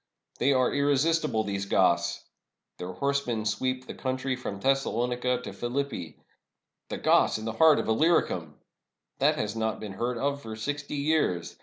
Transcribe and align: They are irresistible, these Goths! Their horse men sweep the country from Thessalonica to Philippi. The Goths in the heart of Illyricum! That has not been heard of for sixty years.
They 0.39 0.51
are 0.51 0.73
irresistible, 0.73 1.43
these 1.43 1.67
Goths! 1.67 2.23
Their 2.79 2.91
horse 2.93 3.27
men 3.27 3.45
sweep 3.45 3.85
the 3.85 3.93
country 3.93 4.35
from 4.35 4.59
Thessalonica 4.59 5.41
to 5.43 5.53
Philippi. 5.53 6.17
The 6.89 6.97
Goths 6.97 7.37
in 7.37 7.45
the 7.45 7.51
heart 7.51 7.77
of 7.77 7.87
Illyricum! 7.87 8.55
That 9.19 9.35
has 9.35 9.55
not 9.55 9.79
been 9.79 9.93
heard 9.93 10.17
of 10.17 10.41
for 10.41 10.55
sixty 10.55 10.95
years. 10.95 11.55